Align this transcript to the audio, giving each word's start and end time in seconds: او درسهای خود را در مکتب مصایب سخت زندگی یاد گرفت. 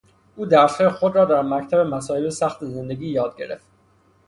او 0.35 0.45
درسهای 0.45 0.89
خود 0.89 1.15
را 1.15 1.25
در 1.25 1.41
مکتب 1.41 1.77
مصایب 1.77 2.29
سخت 2.29 2.65
زندگی 2.65 3.05
یاد 3.07 3.37
گرفت. 3.37 3.65